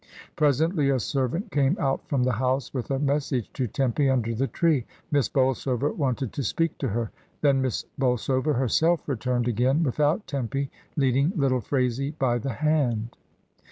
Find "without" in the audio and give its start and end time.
9.83-10.25